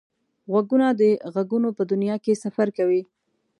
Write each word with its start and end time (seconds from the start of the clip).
غوږونه 0.51 0.87
د 0.99 1.01
غږونو 1.33 1.69
په 1.77 1.83
دنیا 1.91 2.15
کې 2.23 2.41
سفر 2.43 2.67
کوي 2.77 3.01